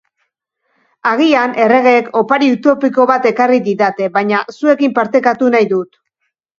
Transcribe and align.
Agian 1.09 1.53
erregeek 1.65 2.09
opari 2.23 2.51
utopiko 2.55 3.07
bat 3.13 3.31
ekarri 3.35 3.63
didate, 3.71 4.11
baina 4.19 4.45
zuekin 4.59 5.01
partekatu 5.01 5.57
nahi 5.57 5.75
dut. 5.75 6.07